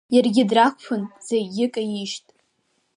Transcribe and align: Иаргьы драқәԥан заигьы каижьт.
Иаргьы 0.15 0.43
драқәԥан 0.49 1.03
заигьы 1.25 1.65
каижьт. 1.73 2.25